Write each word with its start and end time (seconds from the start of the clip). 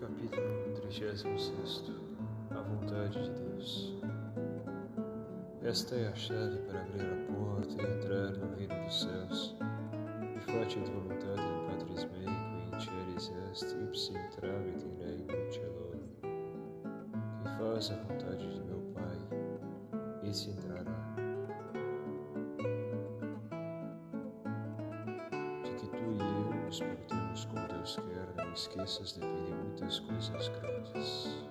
Capítulo 0.00 0.72
36 0.74 1.24
A 2.50 2.60
vontade 2.60 3.22
de 3.22 3.30
Deus 3.30 3.94
Esta 5.62 5.94
é 5.94 6.08
a 6.08 6.14
chave 6.14 6.58
para 6.66 6.80
abrir 6.80 7.02
a 7.02 7.32
porta 7.32 7.74
e 7.80 7.96
entrar 7.96 8.32
no 8.32 8.56
reino 8.56 8.84
dos 8.84 9.00
céus. 9.00 9.56
Infatti 10.36 10.78
voluntate 10.80 11.40
in 11.40 11.58
Patris 11.70 12.04
mei, 12.12 12.26
qui 12.26 12.76
inceris 12.76 13.32
est, 13.50 13.72
ipsi 13.72 14.12
intravit 14.12 14.82
in 14.82 14.94
regnum 15.00 15.50
celorum. 15.52 16.02
Quem 17.42 17.52
faz 17.58 17.90
a 17.90 17.94
vontade 17.96 18.23
esqueças 28.54 29.14
de 29.14 29.20
pedir 29.20 29.54
muitas 29.54 29.98
coisas 30.00 30.48
grandes. 30.48 31.44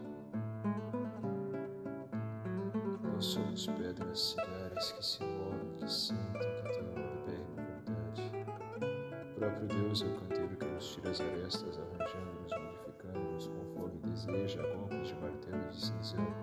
Nós 3.04 3.26
somos 3.26 3.68
pedras 3.68 4.20
cigares 4.20 4.92
que 4.94 5.06
se 5.06 5.24
movem, 5.26 5.74
que 5.76 5.92
sentem, 5.92 6.56
que 6.56 6.70
têm 6.70 6.82
uma 6.82 7.12
bela 7.26 7.46
vontade. 7.58 8.32
O 9.32 9.40
próprio 9.40 9.68
Deus 9.68 10.02
é 10.02 10.06
o 10.06 10.14
canteiro 10.16 10.56
que 10.56 10.66
nos 10.66 10.96
tira 10.96 11.12
as 11.12 11.20
arestas, 11.20 11.80
arranjando-nos, 11.80 12.52
modificando-nos 12.52 13.48
conforme 13.48 14.00
deseja, 14.00 14.62
a 14.62 14.76
golpes 14.76 15.08
de 15.10 15.16
martelo 15.16 15.70
de 15.70 15.82
cinzel. 15.86 16.34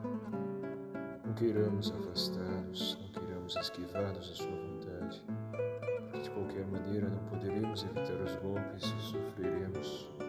Não 1.24 1.32
queiramos 1.34 1.90
afastar-nos, 1.90 2.98
não 3.00 3.08
queiramos 3.12 3.56
esquivar-nos 3.56 4.28
da 4.28 4.34
sua 4.34 4.56
vontade, 4.56 5.24
de 6.22 6.30
qualquer 6.30 6.66
maneira 6.66 7.08
não 7.08 7.24
poderemos 7.30 7.82
evitar 7.82 8.20
os 8.22 8.36
golpes 8.36 8.84
e 8.84 9.02
sofreremos. 9.02 10.19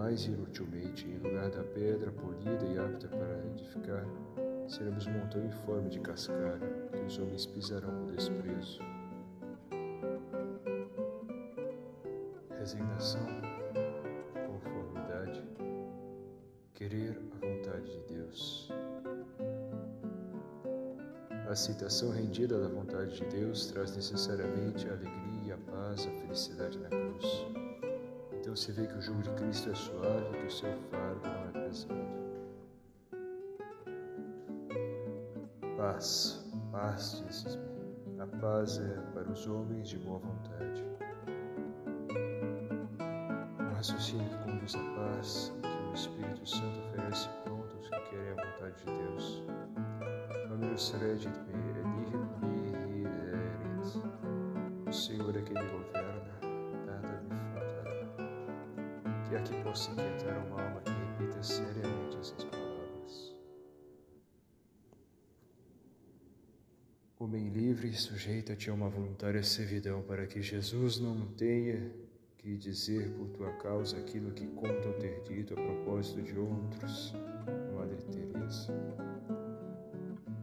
Mais 0.00 0.24
inutilmente, 0.24 1.06
em 1.06 1.18
lugar 1.18 1.50
da 1.50 1.62
pedra 1.62 2.10
polida 2.10 2.64
e 2.64 2.78
apta 2.78 3.06
para 3.06 3.46
edificar, 3.48 4.02
seremos 4.66 5.06
montão 5.06 5.44
informe 5.44 5.90
de 5.90 6.00
cascalho 6.00 6.88
que 6.90 7.02
os 7.02 7.18
homens 7.18 7.44
pisarão 7.44 7.90
com 7.90 8.06
desprezo. 8.06 8.80
Resignação, 12.58 13.26
conformidade, 14.46 15.44
querer 16.72 17.20
a 17.34 17.46
vontade 17.46 17.92
de 17.92 18.14
Deus. 18.14 18.72
A 21.46 21.52
aceitação 21.52 22.10
rendida 22.10 22.58
da 22.58 22.68
vontade 22.68 23.16
de 23.16 23.26
Deus 23.26 23.66
traz 23.66 23.94
necessariamente 23.94 24.88
a 24.88 24.92
alegria, 24.92 25.56
a 25.56 25.70
paz, 25.70 26.06
a 26.06 26.10
felicidade 26.22 26.78
na 26.78 26.88
cruz. 26.88 27.59
Então 28.50 28.56
você 28.56 28.72
vê 28.72 28.84
que 28.84 28.94
o 28.94 29.00
jugo 29.00 29.22
de 29.22 29.30
Cristo 29.30 29.70
é 29.70 29.74
suave, 29.76 30.36
que 30.36 30.46
o 30.46 30.50
seu 30.50 30.76
fardo 30.90 31.20
não 31.22 31.62
é 31.62 31.68
pesado. 31.68 31.94
Paz, 35.76 36.44
paz, 36.72 37.22
dizes-me. 37.28 38.20
A 38.20 38.26
paz 38.26 38.78
é 38.78 39.00
para 39.14 39.30
os 39.30 39.46
homens 39.46 39.90
de 39.90 39.98
boa 39.98 40.18
vontade. 40.18 40.84
Um 43.60 43.72
raciocínio 43.72 44.28
que 44.28 44.38
conduz 44.38 44.74
à 44.74 44.82
paz, 44.96 45.52
que 45.62 45.68
o 45.68 45.94
Espírito 45.94 46.44
Santo 46.44 46.80
oferece 46.80 47.28
pronto 47.44 47.76
aos 47.76 47.88
que 47.88 48.10
querem 48.10 48.32
a 48.32 48.34
vontade 48.34 48.76
de 48.78 48.84
Deus. 48.86 49.44
Número 50.48 50.76
7, 50.76 51.28
faltará. 59.40 59.42
Que 59.42 59.64
possa 59.64 59.90
inquietar 59.92 60.46
uma 60.46 60.62
alma 60.62 60.80
que 60.82 60.90
repita 60.90 61.42
seriamente 61.42 62.16
essas 62.18 62.44
palavras. 62.44 63.36
Homem 67.18 67.48
livre, 67.48 67.92
sujeita-te 67.92 68.70
a 68.70 68.74
uma 68.74 68.88
voluntária 68.88 69.42
servidão 69.42 70.02
para 70.02 70.26
que 70.26 70.40
Jesus 70.40 70.98
não 70.98 71.26
tenha 71.32 71.92
que 72.38 72.56
dizer 72.56 73.10
por 73.10 73.28
tua 73.28 73.52
causa 73.58 73.98
aquilo 73.98 74.32
que 74.32 74.46
contam 74.46 74.92
ter 74.94 75.22
dito 75.24 75.52
a 75.52 75.56
propósito 75.56 76.22
de 76.22 76.38
outros. 76.38 77.14
Madre 77.74 78.02
Teresa. 78.04 78.72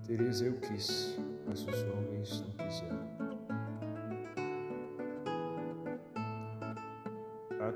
Teresa 0.06 0.46
eu 0.46 0.60
quis, 0.60 1.18
mas 1.48 1.62
os 1.62 1.84
homens 1.84 2.42
não 2.42 2.52
quiseram. 2.52 3.17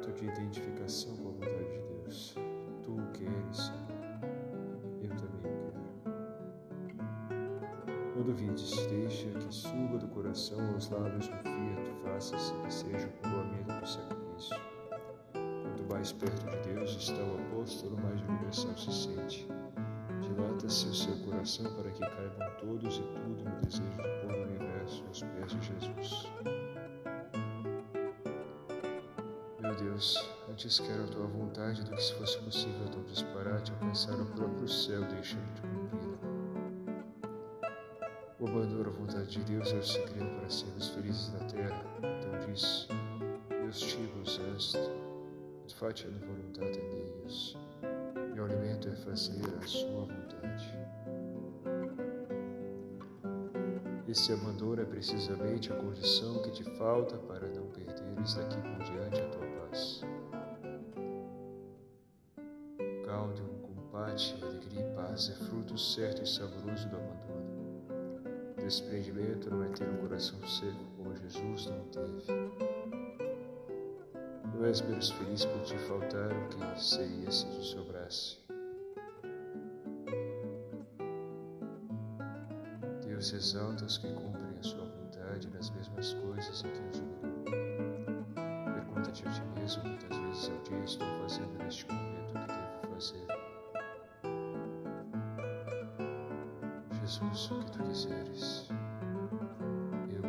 Ato 0.01 0.13
de 0.13 0.25
identificação 0.25 1.15
com 1.17 1.29
a 1.29 1.31
vontade 1.33 1.69
de 1.69 1.79
Deus. 1.93 2.35
Tu 2.81 2.95
queres, 3.13 3.57
Senhor. 3.57 3.87
Eu 5.03 5.09
também 5.09 5.41
quero. 5.43 5.79
Não 8.15 8.23
duvides, 8.23 8.87
deixa 8.87 9.29
que 9.29 9.53
suba 9.53 9.99
do 9.99 10.07
coração 10.07 10.59
aos 10.73 10.89
lábios 10.89 11.27
um 11.27 11.37
fiat, 11.43 11.91
faça-se 12.03 12.51
que 12.51 12.73
seja 12.73 13.07
o 13.07 13.11
coroamento 13.21 13.79
do 13.79 13.87
sacrifício. 13.87 14.57
Quanto 15.33 15.83
mais 15.93 16.11
perto 16.11 16.49
de 16.49 16.73
Deus 16.73 16.95
está 16.95 17.21
o 17.23 17.35
apóstolo, 17.35 17.95
mais 18.01 18.19
obrigação 18.23 18.75
se 18.75 18.91
sente. 18.91 19.47
Dilata-se 20.21 20.87
o 20.87 20.95
seu 20.95 21.15
coração 21.17 21.71
para 21.75 21.91
que 21.91 21.99
caibam 21.99 22.49
todos 22.59 22.97
e 22.97 23.03
tudo 23.03 23.43
no 23.43 23.61
desejo 23.61 23.91
de 23.91 24.25
pôr 24.25 24.33
o 24.33 24.43
universo 24.47 25.03
aos 25.07 25.21
Meu 29.71 29.79
Deus, 29.79 30.17
antes 30.49 30.81
quero 30.81 31.05
a 31.05 31.07
tua 31.07 31.27
vontade 31.27 31.81
do 31.85 31.91
que 31.91 32.03
se 32.03 32.13
fosse 32.15 32.37
possível 32.39 32.89
tão 32.91 33.01
disparate 33.03 33.71
alcançar 33.71 34.19
o 34.19 34.25
próprio 34.25 34.67
céu 34.67 35.01
deixando 35.05 35.49
de 35.53 35.61
cumpri-la. 35.61 36.17
O 38.37 38.47
abandono 38.49 38.89
à 38.89 38.91
vontade 38.91 39.29
de 39.29 39.39
Deus 39.45 39.71
é 39.71 39.77
o 39.77 39.83
segredo 39.83 40.29
para 40.35 40.49
sermos 40.49 40.89
felizes 40.89 41.31
na 41.31 41.39
terra. 41.45 41.85
Então 41.99 42.51
diz, 42.51 42.89
Deus 43.47 43.79
tibus 43.79 44.41
est, 44.57 44.75
et 44.75 45.73
faciam 45.75 46.19
voluntatem 46.19 46.89
Deus. 46.89 47.57
Meu 48.33 48.43
alimento 48.43 48.89
é 48.89 48.95
fazer 48.97 49.55
a 49.57 49.65
sua 49.65 50.01
vontade. 50.01 50.81
Esse 54.05 54.33
abandono 54.33 54.81
é 54.81 54.85
precisamente 54.85 55.71
a 55.71 55.75
condição 55.77 56.41
que 56.41 56.51
te 56.51 56.65
falta 56.77 57.17
para 57.19 57.47
não 57.47 57.67
perderes 57.67 58.33
daqui 58.33 58.57
por 58.57 58.83
diante 58.83 59.21
a 59.21 59.29
tua 59.29 59.47
paz. 59.47 59.60
Gaudium, 63.05 63.61
compate, 63.61 64.35
alegria 64.41 64.81
e 64.81 64.95
paz 64.95 65.29
é 65.29 65.45
fruto 65.45 65.77
certo 65.77 66.21
e 66.23 66.27
saboroso 66.27 66.89
do 66.89 66.97
abandono. 66.97 67.31
Desprendimento 68.57 69.49
não 69.49 69.63
é 69.63 69.69
ter 69.69 69.87
um 69.87 69.97
coração 69.97 70.45
seco 70.45 70.83
como 70.97 71.15
Jesus 71.15 71.67
não 71.67 71.85
teve. 71.85 72.33
Não 74.53 74.65
és 74.65 74.81
menos 74.81 75.09
feliz 75.11 75.45
por 75.45 75.61
te 75.61 75.77
faltar 75.77 76.31
o 76.33 76.49
que 76.49 76.83
seria 76.83 77.31
se 77.31 77.45
te 77.45 77.63
sobrasse. 77.63 78.39
Deus 83.05 83.31
exalta 83.31 83.85
os 83.85 83.97
que 83.97 84.11
cumprem 84.13 84.59
a 84.59 84.63
sua 84.63 84.83
vontade 84.83 85.49
nas 85.53 85.69
mesmas 85.69 86.13
coisas 86.15 86.61
em 86.65 86.71
que 86.71 86.89
os 86.89 86.99
humilhou. 86.99 87.40
Pergunta-te 89.11 89.27
a 89.27 89.31
ti 89.31 89.41
mesmo 89.59 89.83
quantas 89.83 90.17
vezes 90.17 90.49
ao 90.49 90.57
dia 90.63 90.85
estou 90.85 91.07
fazendo 91.21 91.57
neste 91.61 91.85
momento 91.87 92.29
o 92.29 92.39
que 92.39 92.47
devo 92.47 92.79
fazer. 92.93 93.27
Jesus, 97.01 97.51
o 97.51 97.59
que 97.59 97.71
tu 97.71 97.83
quiseres. 97.83 98.69
Eu. 100.09 100.23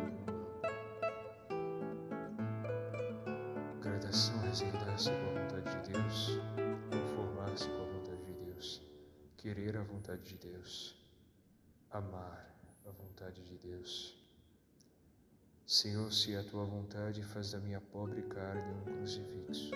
Gradação 3.81 4.41
resignar-se 4.41 5.11
com 5.11 5.29
a 5.29 5.41
vontade 5.41 5.71
de 5.71 5.93
Deus, 5.93 6.41
conformar-se 6.91 7.69
com 7.69 7.83
a 7.83 7.87
vontade 7.87 8.25
de 8.25 8.35
Deus, 8.47 8.83
querer 9.37 9.77
a 9.77 9.83
vontade 9.85 10.23
de 10.23 10.39
Deus, 10.39 10.97
amar 11.91 12.53
a 12.85 12.91
vontade 12.91 13.45
de 13.45 13.57
Deus. 13.59 14.22
Senhor, 15.73 16.13
se 16.13 16.37
a 16.37 16.43
tua 16.43 16.67
vontade, 16.67 17.23
faz 17.23 17.53
da 17.53 17.59
minha 17.59 17.81
pobre 17.81 18.21
carne 18.25 18.63
um 18.75 18.93
crucifixo. 18.93 19.71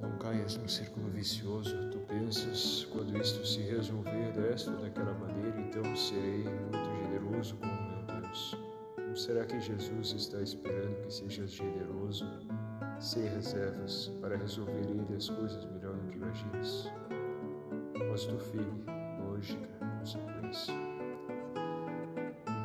Não 0.00 0.16
caias 0.16 0.56
num 0.56 0.66
círculo 0.66 1.10
vicioso. 1.10 1.76
Tu 1.90 1.98
pensas, 2.08 2.86
quando 2.90 3.14
isto 3.18 3.46
se 3.46 3.60
resolver 3.60 4.32
desta 4.32 4.70
ou 4.70 4.78
daquela 4.78 5.12
maneira, 5.12 5.60
então 5.60 5.94
serei 5.94 6.44
muito 6.44 6.88
generoso 7.02 7.54
com 7.56 7.66
o 7.66 7.90
meu 7.90 8.22
Deus. 8.22 8.56
Não 8.96 9.14
será 9.14 9.44
que 9.44 9.60
Jesus 9.60 10.12
está 10.12 10.40
esperando 10.40 11.02
que 11.02 11.12
sejas 11.12 11.50
generoso, 11.50 12.24
sem 12.98 13.24
reservas, 13.24 14.10
para 14.22 14.38
resolver 14.38 14.86
ele 14.88 15.14
as 15.14 15.28
coisas 15.28 15.66
melhor 15.66 15.94
do 15.98 16.08
que 16.08 16.16
imaginas? 16.16 16.90
Mas 18.10 18.24
tu 18.24 18.38
firme, 18.38 18.82
lógica, 19.22 19.68
consequência 19.98 20.87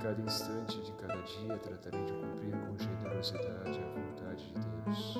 cada 0.03 0.21
instante 0.21 0.81
de 0.81 0.91
cada 0.93 1.15
dia 1.21 1.57
tratarei 1.59 2.03
de 2.03 2.11
cumprir 2.11 2.51
com 2.51 2.77
generosidade 2.77 3.79
a 3.79 3.87
vontade 3.97 4.51
de 4.51 4.59
Deus. 4.59 5.17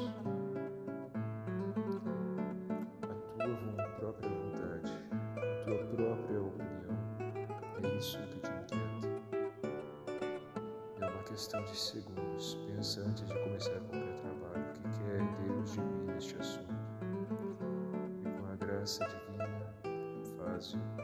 A 3.02 3.46
tua 3.46 3.88
própria 3.96 4.30
vontade, 4.30 4.92
a 5.38 5.64
tua 5.64 5.86
própria 5.86 6.42
opinião, 6.42 6.98
é 7.82 7.98
isso 7.98 8.20
que 8.28 8.40
te 8.42 8.52
entendo. 8.52 9.08
É 11.00 11.10
uma 11.10 11.24
questão 11.24 11.64
de 11.64 11.78
segundos. 11.78 12.56
Pensa 12.68 13.02
antes 13.08 13.26
de 13.26 13.40
começar 13.40 13.80
qualquer 13.90 14.16
trabalho. 14.16 14.66
O 14.70 14.74
que 14.74 15.00
quer 15.00 15.22
é 15.22 15.48
Deus 15.48 15.72
de 15.72 15.80
mim 15.80 16.06
neste 16.08 16.36
assunto? 16.36 16.74
E 18.20 18.30
com 18.30 18.46
a 18.52 18.56
graça 18.58 19.08
divina, 19.08 19.74
faz-o. 20.38 21.03